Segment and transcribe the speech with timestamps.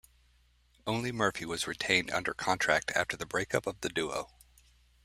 [0.87, 4.31] Only Murphy was retained under contract after the breakup of the duo.